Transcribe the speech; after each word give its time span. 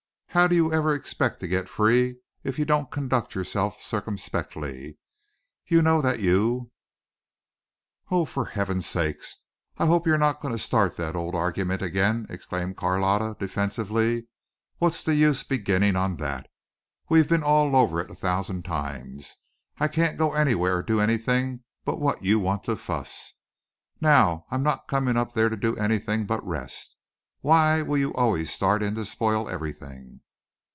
How 0.33 0.47
do 0.47 0.55
you 0.55 0.71
ever 0.71 0.93
expect 0.93 1.41
to 1.41 1.47
get 1.49 1.67
free 1.67 2.15
if 2.41 2.57
you 2.57 2.63
don't 2.63 2.89
conduct 2.89 3.35
yourself 3.35 3.81
circumspectly? 3.81 4.97
You 5.65 5.81
know 5.81 6.01
that 6.01 6.21
you" 6.21 6.71
"Oh, 8.11 8.23
for 8.23 8.45
heaven's 8.45 8.85
sake, 8.85 9.19
I 9.77 9.87
hope 9.87 10.07
you're 10.07 10.17
not 10.17 10.39
going 10.41 10.53
to 10.53 10.57
start 10.57 10.95
that 10.95 11.17
old 11.17 11.35
argument 11.35 11.81
again," 11.81 12.27
exclaimed 12.29 12.77
Carlotta 12.77 13.35
defensively. 13.39 14.27
"What's 14.77 15.03
the 15.03 15.15
use 15.15 15.43
beginning 15.43 15.97
on 15.97 16.15
that? 16.15 16.49
We've 17.09 17.27
been 17.27 17.43
all 17.43 17.75
over 17.75 17.99
it 17.99 18.09
a 18.09 18.15
thousand 18.15 18.63
times. 18.63 19.35
I 19.79 19.89
can't 19.89 20.17
go 20.17 20.33
anywhere 20.33 20.77
or 20.77 20.81
do 20.81 21.01
anything 21.01 21.65
but 21.83 21.99
what 21.99 22.23
you 22.23 22.39
want 22.39 22.63
to 22.63 22.77
fuss. 22.77 23.33
Now 23.99 24.45
I'm 24.49 24.63
not 24.63 24.87
coming 24.87 25.17
up 25.17 25.33
there 25.33 25.49
to 25.49 25.57
do 25.57 25.75
anything 25.75 26.25
but 26.25 26.41
rest. 26.47 26.95
Why 27.43 27.81
will 27.81 27.97
you 27.97 28.13
always 28.13 28.51
start 28.51 28.83
in 28.83 28.93
to 28.93 29.03
spoil 29.03 29.49
everything?" 29.49 30.19